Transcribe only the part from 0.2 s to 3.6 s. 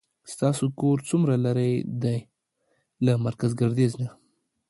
ستاسو کور څومره لری ده له مرکز